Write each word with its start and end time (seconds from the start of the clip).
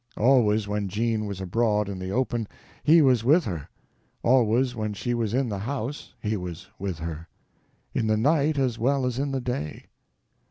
Always 0.17 0.67
when 0.67 0.89
Jean 0.89 1.27
was 1.27 1.39
abroad 1.39 1.87
in 1.87 1.99
the 1.99 2.09
open 2.09 2.47
he 2.83 3.03
was 3.03 3.23
with 3.23 3.43
her; 3.45 3.69
always 4.23 4.75
when 4.75 4.95
she 4.95 5.13
was 5.13 5.31
in 5.31 5.49
the 5.49 5.59
house 5.59 6.15
he 6.23 6.35
was 6.35 6.69
with 6.79 6.97
her, 6.97 7.27
in 7.93 8.07
the 8.07 8.17
night 8.17 8.57
as 8.57 8.79
well 8.79 9.05
as 9.05 9.19
in 9.19 9.29
the 9.31 9.39
day. 9.39 9.89